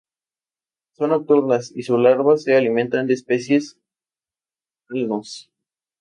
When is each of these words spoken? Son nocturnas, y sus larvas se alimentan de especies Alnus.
Son 0.93 1.11
nocturnas, 1.11 1.71
y 1.75 1.83
sus 1.83 1.99
larvas 1.99 2.41
se 2.41 2.55
alimentan 2.57 3.05
de 3.05 3.13
especies 3.13 3.77
Alnus. 4.89 5.51